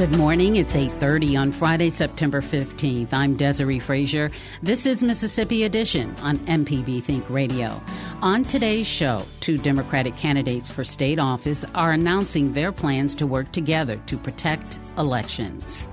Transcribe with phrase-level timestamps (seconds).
[0.00, 0.56] Good morning.
[0.56, 3.12] It's 8:30 on Friday, September 15th.
[3.12, 4.30] I'm Desare Frazier.
[4.62, 7.78] This is Mississippi Edition on MPB Think Radio.
[8.22, 13.52] On today's show, two Democratic candidates for state office are announcing their plans to work
[13.52, 15.86] together to protect elections.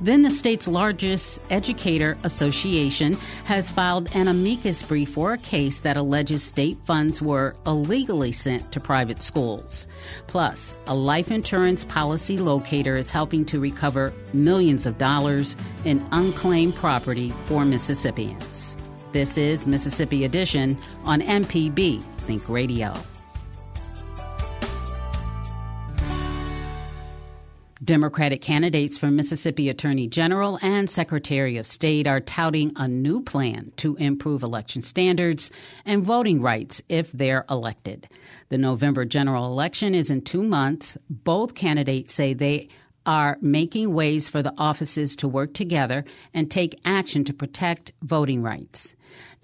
[0.00, 5.96] Then the state's largest educator association has filed an amicus brief for a case that
[5.96, 9.88] alleges state funds were illegally sent to private schools.
[10.26, 16.74] Plus, a life insurance policy locator is helping to recover millions of dollars in unclaimed
[16.74, 18.76] property for Mississippians.
[19.12, 22.92] This is Mississippi Edition on MPB Think Radio.
[27.86, 33.70] Democratic candidates for Mississippi Attorney General and Secretary of State are touting a new plan
[33.76, 35.52] to improve election standards
[35.84, 38.08] and voting rights if they're elected.
[38.48, 40.98] The November general election is in two months.
[41.08, 42.70] Both candidates say they
[43.06, 46.04] are making ways for the offices to work together
[46.34, 48.95] and take action to protect voting rights.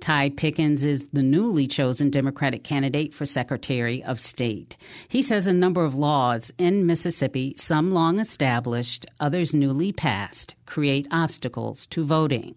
[0.02, 4.76] Ty Pinkins is the newly chosen Democratic candidate for Secretary of State.
[5.06, 11.06] He says a number of laws in Mississippi, some long established, others newly passed, create
[11.12, 12.56] obstacles to voting.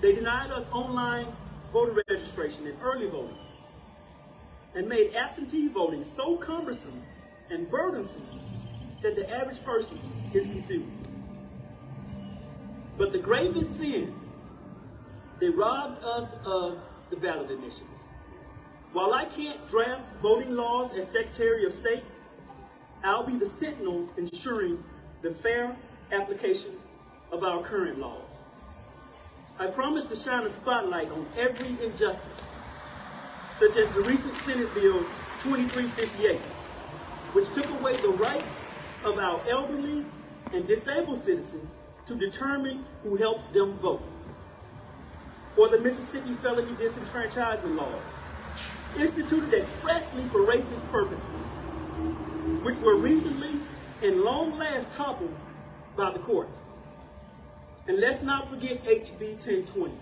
[0.00, 1.26] They denied us online
[1.74, 3.36] voter registration and early voting
[4.74, 7.02] and made absentee voting so cumbersome
[7.50, 8.40] and burdensome
[9.02, 10.00] that the average person
[10.32, 10.86] is confused.
[12.96, 14.14] But the gravest sin
[15.42, 16.78] they robbed us of
[17.10, 17.88] the ballot initiative.
[18.92, 22.04] While I can't draft voting laws as Secretary of State,
[23.02, 24.78] I'll be the sentinel ensuring
[25.20, 25.74] the fair
[26.12, 26.70] application
[27.32, 28.22] of our current laws.
[29.58, 32.22] I promise to shine a spotlight on every injustice,
[33.58, 35.00] such as the recent Senate Bill
[35.42, 36.38] 2358,
[37.32, 38.52] which took away the rights
[39.02, 40.04] of our elderly
[40.52, 41.68] and disabled citizens
[42.06, 44.02] to determine who helps them vote
[45.56, 48.02] or the Mississippi Felony Disenfranchisement Laws,
[48.98, 51.24] instituted expressly for racist purposes,
[52.62, 53.54] which were recently
[54.02, 55.34] and long last toppled
[55.96, 56.50] by the courts.
[57.86, 59.92] And let's not forget HB 1020,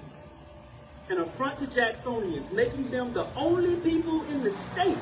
[1.08, 4.98] an affront to Jacksonians, making them the only people in the state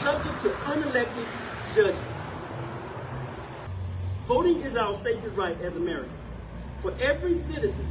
[0.00, 1.26] subject to unelected
[1.74, 1.96] judges.
[4.26, 6.12] Voting is our sacred right as Americans.
[6.82, 7.86] For every citizen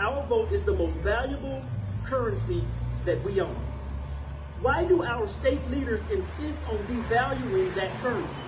[0.00, 1.62] our vote is the most valuable
[2.04, 2.62] currency
[3.04, 3.56] that we own.
[4.60, 8.47] Why do our state leaders insist on devaluing that currency?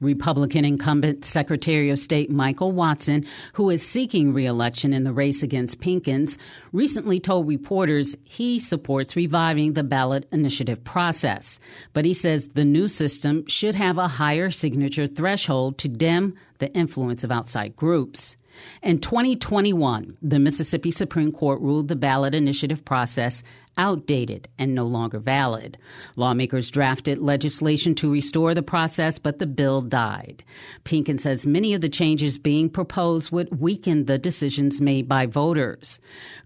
[0.00, 3.24] Republican incumbent Secretary of State Michael Watson,
[3.54, 6.36] who is seeking reelection in the race against Pinkins,
[6.72, 11.58] recently told reporters he supports reviving the ballot initiative process.
[11.92, 16.72] But he says the new system should have a higher signature threshold to dim the
[16.72, 18.36] influence of outside groups.
[18.82, 23.42] In 2021, the Mississippi Supreme Court ruled the ballot initiative process
[23.78, 25.78] outdated and no longer valid.
[26.16, 30.42] Lawmakers drafted legislation to restore the process, but the bill died.
[30.84, 35.98] Pinkins says many of the changes being proposed would weaken the decisions made by voters.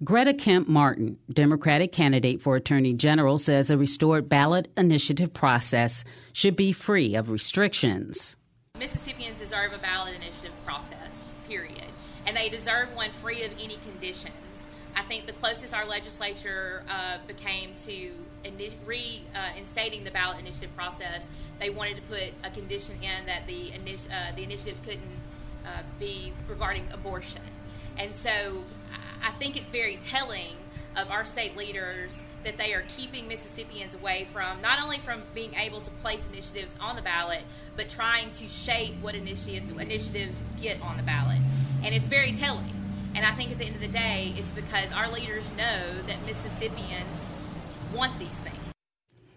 [0.02, 6.56] Greta Kemp Martin, Democratic candidate for Attorney General, says a restored ballot initiative process should
[6.56, 8.36] be free of restrictions.
[8.78, 10.96] Mississippians deserve a ballot initiative process,
[11.48, 11.80] period
[12.26, 14.34] and they deserve one free of any conditions.
[14.96, 18.12] I think the closest our legislature uh, became to
[18.86, 21.22] reinstating uh, the ballot initiative process,
[21.58, 25.20] they wanted to put a condition in that the, uh, the initiatives couldn't
[25.66, 27.42] uh, be regarding abortion.
[27.98, 28.64] And so
[29.22, 30.56] I think it's very telling
[30.96, 35.54] of our state leaders that they are keeping Mississippians away from not only from being
[35.54, 37.42] able to place initiatives on the ballot,
[37.76, 41.38] but trying to shape what initiative, initiatives get on the ballot.
[41.84, 42.79] And it's very telling.
[43.14, 46.24] And I think at the end of the day, it's because our leaders know that
[46.26, 47.24] Mississippians
[47.94, 48.56] want these things.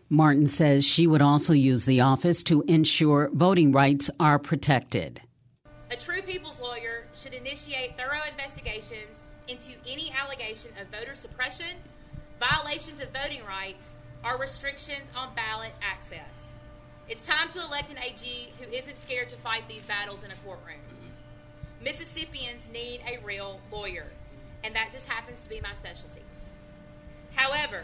[0.10, 5.22] Martin says she would also use the office to ensure voting rights are protected.
[5.90, 11.76] A true people's lawyer should initiate thorough investigations into any allegation of voter suppression,
[12.40, 13.94] violations of voting rights,
[14.24, 16.52] or restrictions on ballot access.
[17.10, 20.36] It's time to elect an AG who isn't scared to fight these battles in a
[20.46, 20.78] courtroom.
[21.84, 24.06] Mississippians need a real lawyer,
[24.64, 26.22] and that just happens to be my specialty.
[27.36, 27.84] However,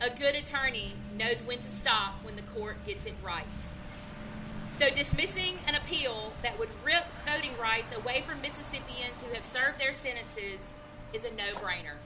[0.00, 3.44] a good attorney knows when to stop when the court gets it right.
[4.78, 9.80] So, dismissing an appeal that would rip voting rights away from Mississippians who have served
[9.80, 10.60] their sentences
[11.12, 11.98] is a no brainer.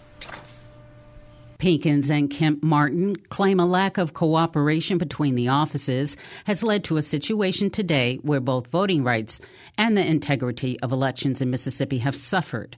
[1.59, 6.97] Pinkins and Kemp Martin claim a lack of cooperation between the offices has led to
[6.97, 9.41] a situation today where both voting rights
[9.79, 12.77] and the integrity of elections in Mississippi have suffered.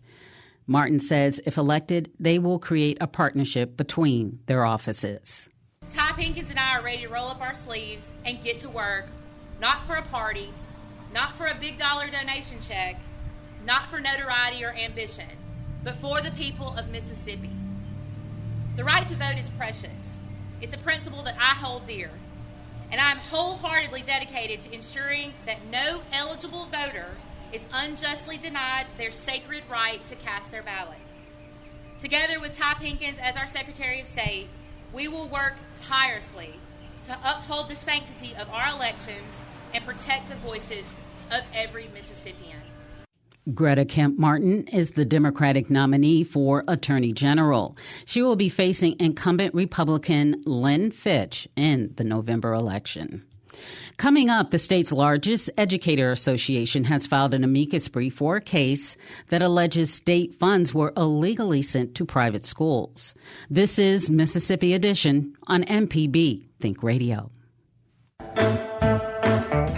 [0.67, 5.49] Martin says if elected, they will create a partnership between their offices.
[5.91, 9.07] Ty Pinkins and I are ready to roll up our sleeves and get to work,
[9.61, 10.53] not for a party,
[11.13, 12.97] not for a big dollar donation check,
[13.65, 15.31] not for notoriety or ambition,
[15.83, 17.51] but for the people of Mississippi.
[18.79, 20.17] The right to vote is precious.
[20.61, 22.11] It's a principle that I hold dear,
[22.93, 27.17] and I am wholeheartedly dedicated to ensuring that no eligible voter
[27.53, 31.01] is unjustly denied their sacred right to cast their ballot.
[31.99, 34.47] Together with Ty Pinkins as our Secretary of State,
[34.93, 36.61] we will work tirelessly
[37.07, 39.35] to uphold the sanctity of our elections
[39.75, 40.85] and protect the voices
[41.33, 42.63] of every Mississippian.
[43.55, 47.77] Greta Kemp Martin is the Democratic nominee for Attorney General.
[48.05, 53.25] She will be facing incumbent Republican Lynn Fitch in the November election.
[53.97, 58.97] Coming up, the state's largest educator association has filed an amicus brief for a case
[59.29, 63.15] that alleges state funds were illegally sent to private schools.
[63.51, 67.31] This is Mississippi Edition on MPB Think Radio.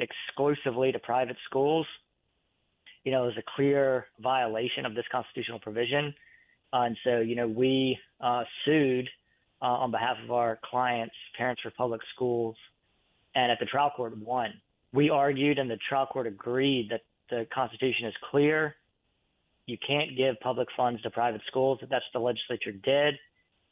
[0.00, 1.86] exclusively to private schools,
[3.04, 6.12] you know, it was a clear violation of this constitutional provision.
[6.72, 9.08] Uh, and so, you know, we uh, sued
[9.62, 12.56] uh, on behalf of our clients, Parents for Public Schools,
[13.34, 14.52] and at the trial court won.
[14.92, 18.76] We argued, and the trial court agreed that the Constitution is clear.
[19.66, 21.78] You can't give public funds to private schools.
[21.80, 23.14] That's what the legislature did,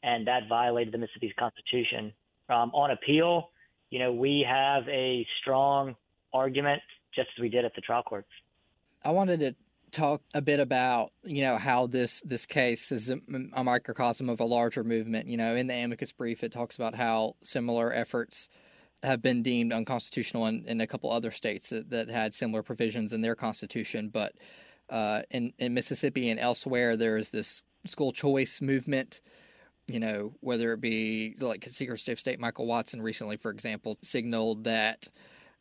[0.03, 2.13] and that violated the Mississippi Constitution.
[2.49, 3.51] Um, on appeal,
[3.91, 5.95] you know, we have a strong
[6.33, 6.83] argument,
[7.15, 8.27] just as we did at the trial court.
[9.05, 9.55] I wanted to
[9.93, 13.19] talk a bit about you know how this this case is a,
[13.53, 15.29] a microcosm of a larger movement.
[15.29, 18.49] You know, in the amicus brief, it talks about how similar efforts
[19.03, 23.13] have been deemed unconstitutional in, in a couple other states that, that had similar provisions
[23.13, 24.09] in their constitution.
[24.09, 24.35] But
[24.91, 29.21] uh, in in Mississippi and elsewhere, there is this school choice movement.
[29.89, 34.65] You know, whether it be like Secretary of State Michael Watson recently, for example, signaled
[34.65, 35.09] that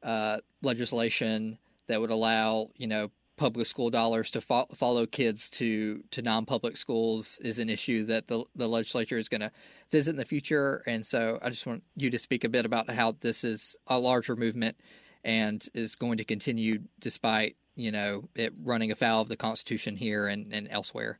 [0.03, 1.57] uh, legislation
[1.87, 6.77] that would allow you know public school dollars to fo- follow kids to to non-public
[6.77, 9.51] schools is an issue that the the legislature is going to
[9.91, 10.83] visit in the future.
[10.85, 13.97] And so I just want you to speak a bit about how this is a
[13.97, 14.77] larger movement
[15.23, 20.27] and is going to continue despite you know it running afoul of the constitution here
[20.27, 21.19] and, and elsewhere.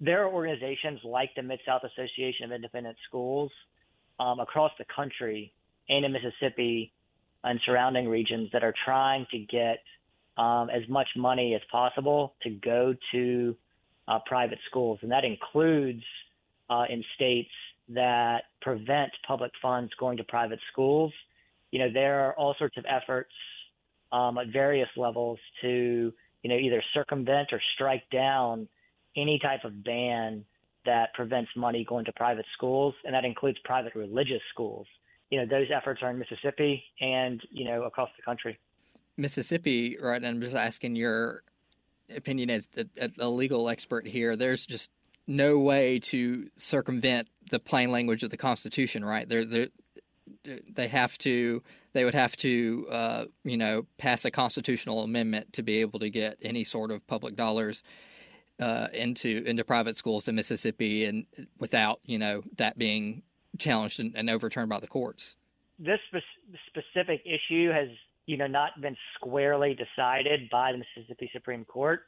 [0.00, 3.52] There are organizations like the Mid-South Association of Independent Schools
[4.18, 5.52] um, across the country
[5.88, 6.92] and in Mississippi
[7.44, 9.78] and surrounding regions that are trying to get
[10.36, 13.56] um, as much money as possible to go to
[14.08, 16.02] uh, private schools, and that includes
[16.70, 17.50] uh, in states
[17.88, 21.12] that prevent public funds going to private schools.
[21.70, 23.32] You know, there are all sorts of efforts
[24.10, 26.12] um, at various levels to,
[26.42, 28.68] you know, either circumvent or strike down
[29.16, 30.44] any type of ban
[30.84, 34.86] that prevents money going to private schools, and that includes private religious schools.
[35.30, 38.58] You know, those efforts are in Mississippi and, you know, across the country.
[39.16, 40.24] Mississippi, right?
[40.24, 41.42] I'm just asking your
[42.14, 44.36] opinion as a, a legal expert here.
[44.36, 44.90] There's just
[45.26, 49.28] no way to circumvent the plain language of the Constitution, right?
[49.28, 55.62] They have to they would have to uh, you know pass a constitutional amendment to
[55.62, 57.82] be able to get any sort of public dollars
[58.60, 61.26] uh, into into private schools in Mississippi and
[61.58, 63.22] without you know that being
[63.58, 65.36] challenged and, and overturned by the courts.
[65.78, 67.88] This spe- specific issue has
[68.26, 72.02] you know, not been squarely decided by the Mississippi Supreme Court.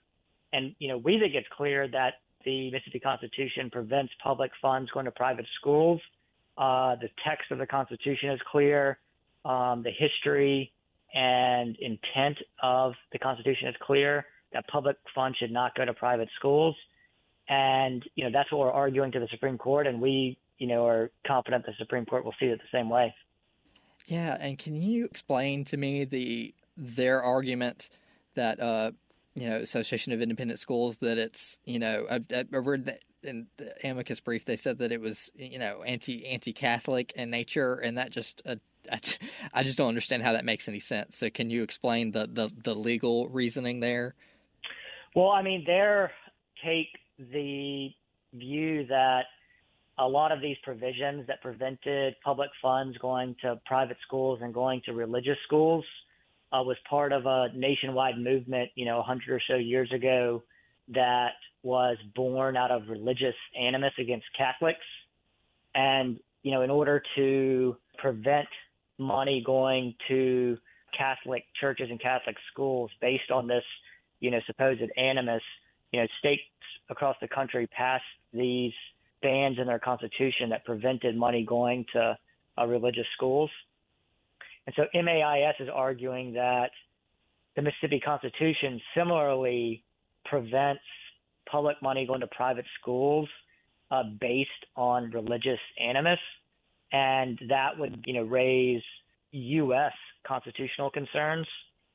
[0.52, 5.06] And, you know, we think it's clear that the Mississippi Constitution prevents public funds going
[5.06, 6.00] to private schools.
[6.56, 8.99] Uh, the text of the Constitution is clear.
[9.44, 10.73] Um, the history
[11.12, 16.28] and intent of the Constitution is clear that public funds should not go to private
[16.38, 16.76] schools.
[17.49, 19.87] And, you know, that's what we're arguing to the Supreme Court.
[19.87, 23.14] And we, you know, are confident the Supreme Court will see it the same way.
[24.07, 27.91] Yeah, and can you explain to me the their argument
[28.35, 28.93] that uh,
[29.35, 33.47] you know Association of Independent Schools that it's you know I, I read that in
[33.57, 37.77] the amicus brief they said that it was you know anti anti Catholic in nature,
[37.77, 38.57] and that just uh,
[38.93, 39.01] I,
[39.55, 41.17] I just don't understand how that makes any sense.
[41.17, 44.15] So can you explain the the, the legal reasoning there?
[45.15, 46.09] Well, I mean, they
[46.63, 47.91] take the
[48.35, 49.27] view that
[49.99, 54.83] a lot of these provisions that prevented public funds going to private schools and going
[54.85, 55.85] to religious schools
[56.53, 60.43] uh, was part of a nationwide movement, you know, 100 or so years ago
[60.89, 61.33] that
[61.63, 64.85] was born out of religious animus against Catholics.
[65.75, 68.49] And, you know, in order to prevent
[68.99, 70.59] money going to
[70.97, 73.65] Catholic churches and Catholic schools based on this,
[74.21, 75.43] you know, supposed animus,
[75.93, 76.43] you know, states
[76.91, 78.73] across the country passed these
[79.25, 82.16] bans in their constitution that prevented money going to
[82.59, 83.50] uh, religious schools.
[84.66, 86.71] And so MAIS is arguing that
[87.57, 89.83] the Mississippi Constitution similarly
[90.26, 90.83] prevents
[91.50, 93.28] public money going to private schools
[93.90, 96.19] uh, based on religious animus,
[96.93, 98.83] and that would you know raise
[99.33, 99.93] U.S.
[100.26, 101.47] constitutional concerns.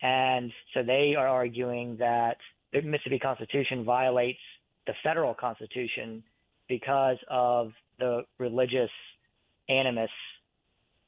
[0.02, 2.38] And so they are arguing that
[2.72, 4.40] the Mississippi Constitution violates
[4.88, 6.24] the federal Constitution
[6.70, 8.92] because of the religious
[9.68, 10.12] animus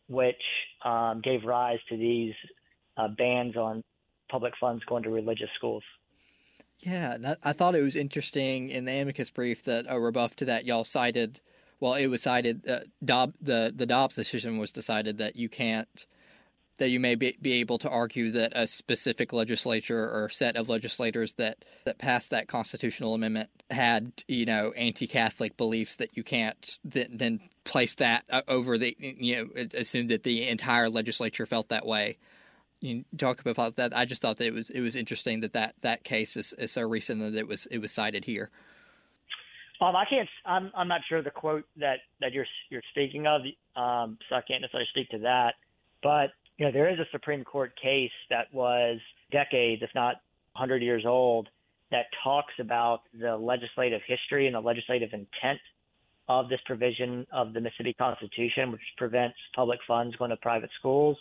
[0.10, 0.42] which
[0.84, 2.34] um, gave rise to these
[2.98, 3.82] uh, bans on
[4.30, 5.84] public funds going to religious schools.
[6.80, 10.66] Yeah, I thought it was interesting in the amicus brief that a rebuff to that
[10.66, 11.40] y'all cited.
[11.80, 12.68] Well, it was cited.
[12.68, 16.06] Uh, Dob, the the Dobbs decision was decided that you can't
[16.82, 20.68] that you may be, be able to argue that a specific legislature or set of
[20.68, 26.80] legislators that, that passed that constitutional amendment had, you know, anti-Catholic beliefs that you can't
[26.84, 31.86] then, place that uh, over the, you know, assume that the entire legislature felt that
[31.86, 32.18] way.
[32.80, 33.96] You talk about that.
[33.96, 36.72] I just thought that it was it was interesting that that, that case is, is
[36.72, 38.50] so recent that it was it was cited here.
[39.80, 40.28] Um, I can't.
[40.48, 43.42] I'm I'm not sure the quote that that you're you're speaking of.
[43.76, 45.54] Um, so I can't necessarily speak to that.
[46.02, 49.00] But you know, there is a Supreme Court case that was
[49.32, 50.18] decades, if not
[50.54, 51.50] 100 years old,
[51.90, 55.60] that talks about the legislative history and the legislative intent
[56.30, 61.18] of this provision of the Mississippi Constitution, which prevents public funds going to private schools.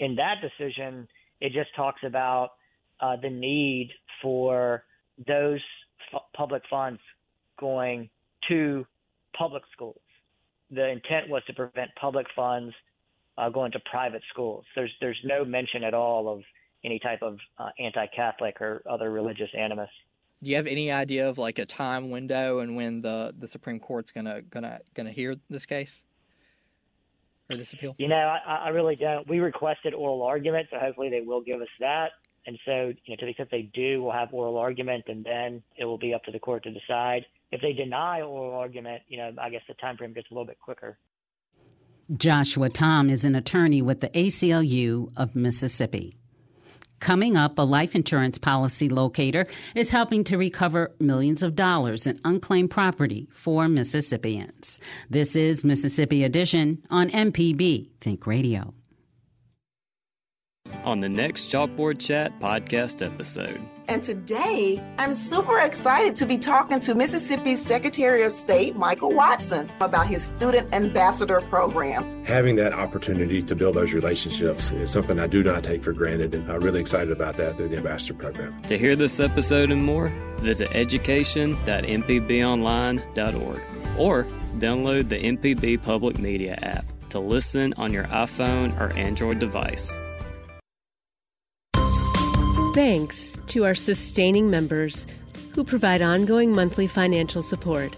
[0.00, 1.08] In that decision,
[1.40, 2.50] it just talks about
[3.00, 3.88] uh, the need
[4.20, 4.84] for
[5.26, 5.60] those
[6.12, 7.00] f- public funds
[7.58, 8.10] going
[8.48, 8.84] to
[9.34, 10.02] public schools.
[10.70, 12.74] The intent was to prevent public funds
[13.38, 14.64] uh, going to private schools.
[14.74, 16.42] There's there's no mention at all of
[16.84, 19.88] any type of uh, anti-Catholic or other religious animus.
[20.42, 23.80] do you have any idea of like a time window and when the, the Supreme
[23.80, 26.02] Court's gonna gonna gonna hear this case
[27.50, 27.94] or this appeal?
[27.98, 29.26] You know, I, I really don't.
[29.28, 32.12] We requested oral argument, so hopefully they will give us that.
[32.46, 35.62] And so, you know, to the extent they do, we'll have oral argument, and then
[35.78, 37.24] it will be up to the court to decide.
[37.50, 40.46] If they deny oral argument, you know, I guess the time frame gets a little
[40.46, 40.98] bit quicker.
[42.12, 46.14] Joshua Tom is an attorney with the ACLU of Mississippi.
[47.00, 52.20] Coming up, a life insurance policy locator is helping to recover millions of dollars in
[52.24, 54.80] unclaimed property for Mississippians.
[55.08, 58.74] This is Mississippi Edition on MPB Think Radio.
[60.84, 63.60] On the next Chalkboard Chat podcast episode.
[63.86, 69.68] And today, I'm super excited to be talking to Mississippi's Secretary of State, Michael Watson,
[69.80, 72.24] about his Student Ambassador Program.
[72.24, 76.34] Having that opportunity to build those relationships is something I do not take for granted,
[76.34, 78.58] and I'm really excited about that through the Ambassador Program.
[78.62, 83.60] To hear this episode and more, visit education.mpbonline.org
[83.98, 84.24] or
[84.58, 89.94] download the MPB Public Media app to listen on your iPhone or Android device.
[92.74, 95.06] Thanks to our sustaining members
[95.54, 97.94] who provide ongoing monthly financial support.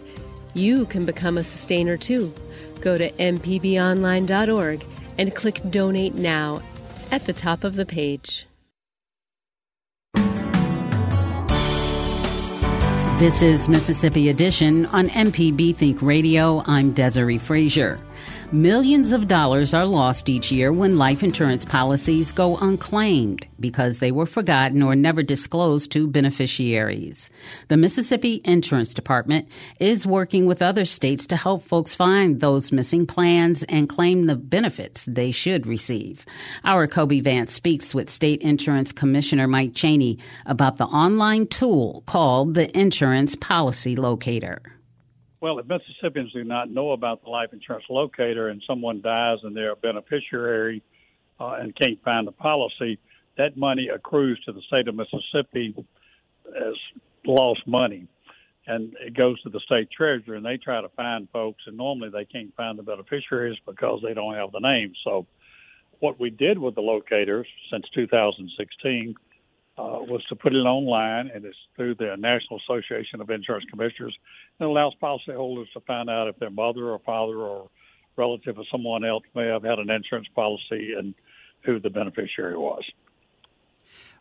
[0.52, 2.30] You can become a sustainer too.
[2.82, 4.84] Go to mpbonline.org
[5.16, 6.60] and click Donate Now
[7.10, 8.46] at the top of the page.
[13.18, 16.62] This is Mississippi Edition on MPB Think Radio.
[16.66, 17.98] I'm Desare Frazier.
[18.52, 24.12] Millions of dollars are lost each year when life insurance policies go unclaimed because they
[24.12, 27.30] were forgotten or never disclosed to beneficiaries.
[27.68, 29.48] The Mississippi Insurance Department
[29.80, 34.36] is working with other states to help folks find those missing plans and claim the
[34.36, 36.24] benefits they should receive.
[36.64, 42.54] Our Kobee Vance speaks with State Insurance Commissioner Mike Chaney about the online tool called
[42.54, 44.75] the Insurance Policy Locator.
[45.46, 49.56] Well, if Mississippians do not know about the life insurance locator and someone dies and
[49.56, 50.82] they're a beneficiary
[51.38, 52.98] uh, and can't find the policy,
[53.38, 55.72] that money accrues to the state of Mississippi
[56.48, 56.74] as
[57.24, 58.08] lost money.
[58.66, 62.08] And it goes to the state treasurer, and they try to find folks, and normally
[62.08, 64.98] they can't find the beneficiaries because they don't have the names.
[65.04, 65.28] So,
[66.00, 69.14] what we did with the locators since 2016
[69.78, 74.16] uh, was to put it online, and it's through the National Association of Insurance Commissioners.
[74.58, 77.68] It allows policyholders to find out if their mother or father or
[78.16, 81.14] relative of someone else may have had an insurance policy and
[81.62, 82.84] who the beneficiary was.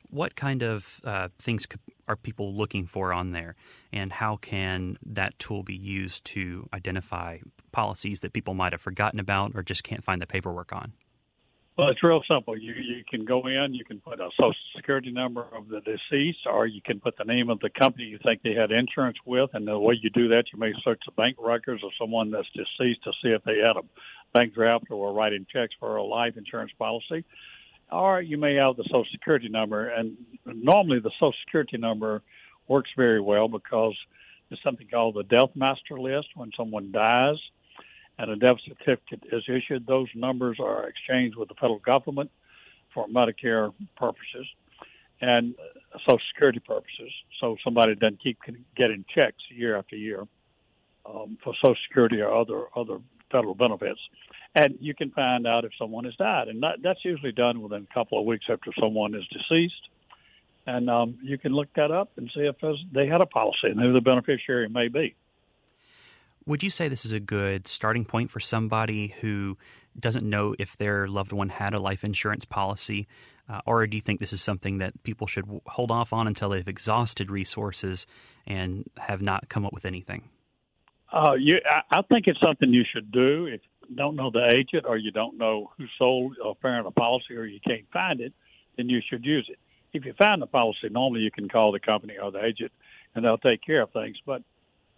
[0.10, 1.66] What kind of uh, things
[2.08, 3.56] are people looking for on there,
[3.92, 7.40] and how can that tool be used to identify
[7.72, 10.94] policies that people might have forgotten about or just can't find the paperwork on?
[11.78, 12.58] Well, it's real simple.
[12.58, 16.46] You you can go in, you can put a social security number of the deceased,
[16.46, 19.50] or you can put the name of the company you think they had insurance with.
[19.54, 22.48] And the way you do that, you may search the bank records of someone that's
[22.54, 23.84] deceased to see if they had a
[24.34, 27.26] bank draft or were writing checks for a life insurance policy.
[27.92, 32.22] Or you may have the social security number, and normally the social security number
[32.70, 33.96] works very well because
[34.50, 37.38] there's something called the death master list when someone dies
[38.18, 42.32] and a death certificate is issued, those numbers are exchanged with the federal government
[42.94, 44.48] for Medicare purposes
[45.22, 45.56] and
[46.00, 47.12] Social Security purposes.
[47.40, 48.40] So somebody doesn't keep
[48.76, 50.24] getting checks year after year
[51.06, 53.00] um, for Social Security or other other
[53.32, 54.00] federal benefits.
[54.56, 57.86] And you can find out if someone has died, and that, that's usually done within
[57.90, 59.90] a couple of weeks after someone is deceased.
[60.68, 62.56] And um, you can look that up and see if
[62.94, 65.16] they had a policy and who the beneficiary may be.
[66.48, 69.58] Would you say this is a good starting point for somebody who
[70.00, 73.08] doesn't know if their loved one had a life insurance policy?
[73.50, 76.50] Uh, or do you think this is something that people should hold off on until
[76.50, 78.06] they've exhausted resources
[78.46, 80.30] and have not come up with anything?
[81.12, 83.48] Uh, you, I, I think it's something you should do.
[83.48, 86.92] If you don't know the agent or you don't know who sold or parent a
[86.92, 88.34] policy or you can't find it,
[88.78, 89.58] then you should use it.
[89.94, 92.72] If you find the policy, normally you can call the company or the agent
[93.16, 94.18] and they'll take care of things.
[94.26, 94.44] But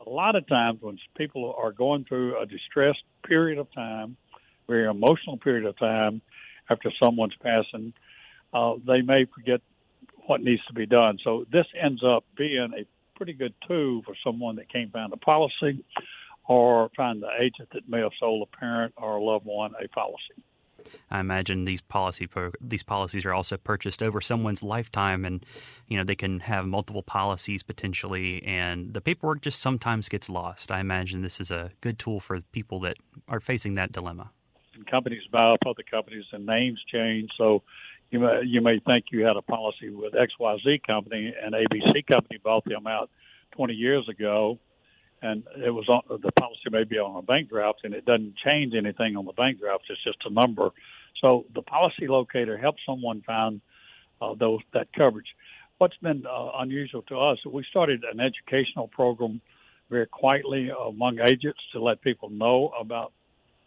[0.07, 4.15] a lot of times when people are going through a distressed period of time,
[4.67, 6.21] very emotional period of time
[6.69, 7.93] after someone's passing,
[8.53, 9.61] uh, they may forget
[10.25, 11.17] what needs to be done.
[11.23, 12.85] So this ends up being a
[13.17, 15.83] pretty good tool for someone that can't find a policy
[16.47, 19.87] or find the agent that may have sold a parent or a loved one a
[19.89, 20.41] policy.
[21.09, 22.27] I imagine these policy
[22.61, 25.45] these policies are also purchased over someone's lifetime, and
[25.87, 30.71] you know they can have multiple policies potentially, and the paperwork just sometimes gets lost.
[30.71, 32.97] I imagine this is a good tool for people that
[33.27, 34.31] are facing that dilemma.
[34.75, 37.63] And companies buy up other companies, and names change, so
[38.11, 42.39] you may you may think you had a policy with XYZ company and ABC company
[42.43, 43.09] bought them out
[43.51, 44.59] 20 years ago,
[45.21, 48.35] and it was on the policy may be on a bank draft and it doesn't
[48.37, 49.83] change anything on the bank draft.
[49.89, 50.69] It's just a number.
[51.23, 53.61] So the policy locator helps someone find
[54.21, 55.27] uh, those that coverage.
[55.79, 59.41] What's been uh, unusual to us, we started an educational program
[59.89, 63.13] very quietly among agents to let people know about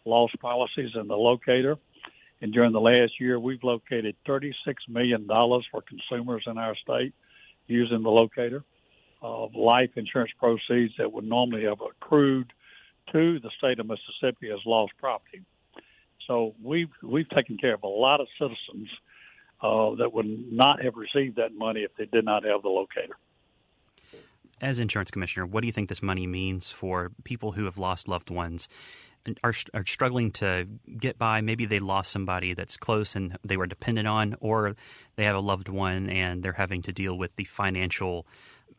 [0.05, 1.77] loss policies and the locator.
[2.41, 4.53] And during the last year, we've located $36
[4.89, 7.13] million for consumers in our state
[7.67, 8.63] using the locator
[9.21, 12.51] of life insurance proceeds that would normally have accrued
[13.11, 15.41] to the state of Mississippi as lost property.
[16.27, 18.89] So we've we've taken care of a lot of citizens
[19.61, 23.17] uh, that would not have received that money if they did not have the locator.
[24.61, 28.07] As insurance commissioner, what do you think this money means for people who have lost
[28.07, 28.67] loved ones
[29.43, 31.41] are, are struggling to get by.
[31.41, 34.75] Maybe they lost somebody that's close and they were dependent on, or
[35.15, 38.25] they have a loved one and they're having to deal with the financial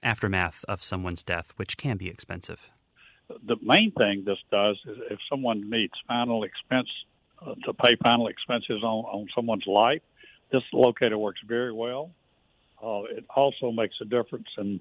[0.02, 2.70] aftermath of someone's death, which can be expensive.
[3.28, 6.88] The main thing this does is if someone needs final expense
[7.40, 10.02] uh, to pay final expenses on, on someone's life,
[10.50, 12.10] this locator works very well.
[12.82, 14.80] Uh, it also makes a difference in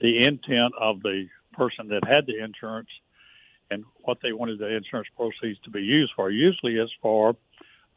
[0.00, 2.88] the intent of the person that had the insurance
[3.70, 6.30] and what they wanted the insurance proceeds to be used for.
[6.30, 7.36] Usually, it's for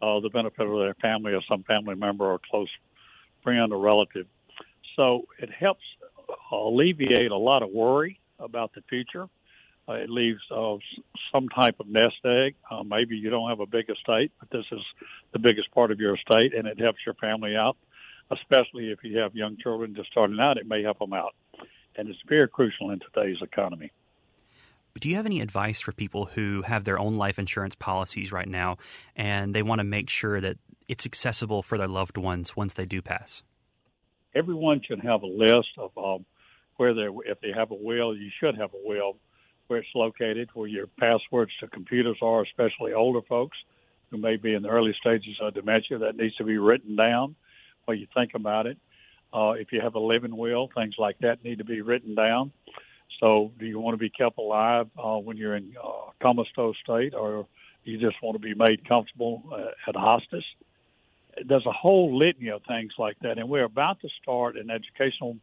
[0.02, 2.70] uh, the benefit of their family or some family member or close
[3.44, 4.28] friend or relative.
[4.96, 5.84] So it helps
[6.52, 9.28] alleviate a lot of worry about the future.
[9.90, 10.76] Uh, it leaves uh,
[11.32, 12.56] some type of nest egg.
[12.70, 14.82] Uh, maybe you don't have a big estate, but this is
[15.32, 17.78] the biggest part of your estate, and it helps your family out,
[18.30, 20.58] especially if you have young children just starting out.
[20.58, 21.34] It may help them out,
[21.96, 23.92] and it's very crucial in today's economy.
[25.00, 28.48] Do you have any advice for people who have their own life insurance policies right
[28.48, 28.78] now
[29.16, 32.88] and they want to make sure that it's accessible for their loved ones once they
[32.88, 33.44] do pass?
[34.38, 36.26] Everyone should have a list of um,
[36.76, 39.18] where they, if they have a will, you should have a will
[39.68, 43.58] where it's located, where your passwords to computers are, especially older folks
[44.12, 45.98] who may be in the early stages of dementia.
[45.98, 47.36] That needs to be written down
[47.86, 48.78] while you think about it.
[49.34, 52.52] Uh, if you have a living will, things like that need to be written down.
[53.20, 57.14] So, do you want to be kept alive uh, when you're in uh, comatose state,
[57.14, 57.48] or
[57.84, 60.46] you just want to be made comfortable uh, at hospice?
[61.46, 65.38] There's a whole litany of things like that, and we're about to start an educational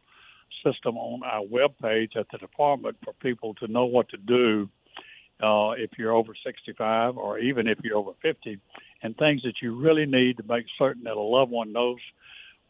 [0.63, 4.69] system on our web page at the department for people to know what to do
[5.41, 8.59] uh, if you're over 65 or even if you're over 50,
[9.03, 11.99] and things that you really need to make certain that a loved one knows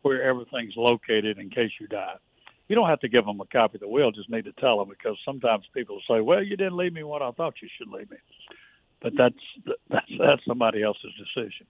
[0.02, 2.16] where everything's located in case you die
[2.68, 4.12] you don't have to give them a copy of the will.
[4.12, 7.22] Just need to tell them because sometimes people say, "Well, you didn't leave me what
[7.22, 8.18] I thought you should leave me,"
[9.02, 11.68] but that's that's that's somebody else's decision.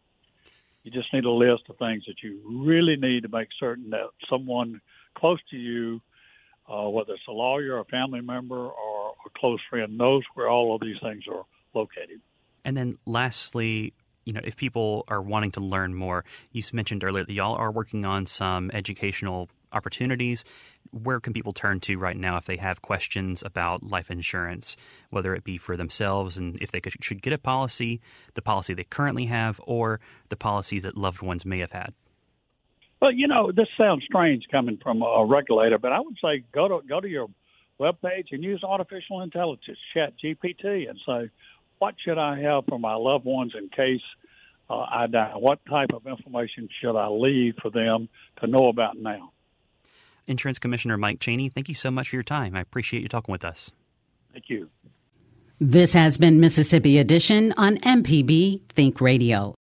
[0.85, 4.05] You just need a list of things that you really need to make certain that
[4.29, 4.81] someone
[5.17, 5.99] close to you,
[6.69, 10.75] uh, whether it's a lawyer, a family member, or a close friend, knows where all
[10.75, 11.43] of these things are
[11.73, 12.21] located.
[12.63, 13.93] And then, lastly,
[14.25, 17.71] you know, if people are wanting to learn more, you mentioned earlier that y'all are
[17.71, 20.43] working on some educational opportunities.
[20.91, 24.75] Where can people turn to right now if they have questions about life insurance,
[25.09, 28.01] whether it be for themselves and if they could, should get a policy,
[28.33, 31.93] the policy they currently have, or the policies that loved ones may have had?
[33.01, 36.67] Well, you know, this sounds strange coming from a regulator, but I would say go
[36.67, 37.27] to go to your
[37.79, 41.29] webpage and use artificial intelligence, Chat GPT, and say,
[41.79, 44.01] what should I have for my loved ones in case
[44.69, 45.33] uh, I die?
[45.35, 48.09] What type of information should I leave for them
[48.41, 49.31] to know about now?
[50.27, 52.55] Insurance Commissioner Mike Chaney, thank you so much for your time.
[52.55, 53.71] I appreciate you talking with us.
[54.33, 54.69] Thank you.
[55.59, 59.55] This has been Mississippi Edition on MPB Think Radio.